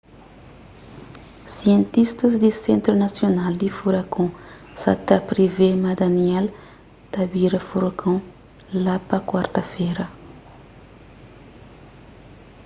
sientistas 1.57 2.33
di 2.43 2.49
sentru 2.63 2.93
nasional 3.05 3.51
di 3.61 3.69
furakon 3.77 4.29
sa 4.81 4.91
ta 5.07 5.17
privê 5.29 5.69
ma 5.83 5.91
danielle 6.01 6.55
ta 7.13 7.21
bira 7.33 7.59
furakon 7.69 8.17
la 8.85 8.95
pa 9.07 9.17
kuarta-fera 9.29 10.05